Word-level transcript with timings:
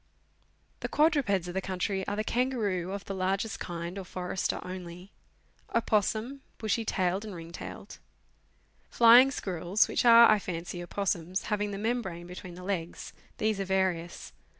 The 0.79 0.89
quadrupeds 0.89 1.47
of 1.47 1.53
the 1.53 1.61
country 1.61 2.03
are 2.07 2.15
the 2.15 2.23
kangaroo 2.23 2.91
of 2.91 3.05
the 3.05 3.13
largest 3.13 3.59
kind 3.59 3.99
or 3.99 4.03
forester 4.03 4.59
only; 4.63 5.11
opossum, 5.75 6.41
bushy 6.57 6.83
tailed 6.83 7.23
and 7.23 7.35
ring 7.35 7.51
tailed; 7.51 7.99
flying 8.89 9.29
squirrels, 9.29 9.87
which 9.87 10.03
are, 10.03 10.27
I 10.27 10.39
fancy, 10.39 10.81
opossums, 10.81 11.43
having 11.43 11.69
the 11.69 11.77
membrane 11.77 12.25
between 12.25 12.55
the 12.55 12.63
legs 12.63 13.13
these 13.37 13.59
are 13.59 13.65
various. 13.65 14.33